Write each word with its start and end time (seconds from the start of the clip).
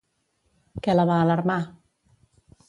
Què 0.87 0.95
la 0.95 1.05
va 1.11 1.19
alarmar? 1.27 1.59